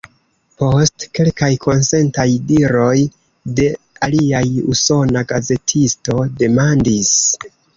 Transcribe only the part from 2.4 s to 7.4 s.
diroj de aliaj, usona gazetisto demandis: